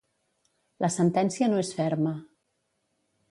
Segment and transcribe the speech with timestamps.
[0.85, 2.15] La sentència no és ferma.